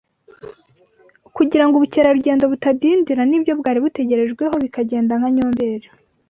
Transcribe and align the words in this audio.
kugira 1.35 1.63
ngo 1.65 1.75
ubukerarugendo 1.75 2.43
butadindira 2.51 3.21
n’ibyo 3.27 3.53
bwari 3.59 3.79
butegerejweho 3.85 4.55
bikagenda 4.63 5.13
nka 5.19 5.29
Nyomberi 5.35 5.87